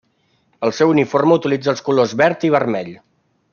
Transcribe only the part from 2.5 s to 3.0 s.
i vermell.